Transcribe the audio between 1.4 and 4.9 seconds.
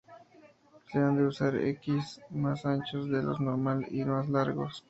esquís más anchos de lo normal y más largos.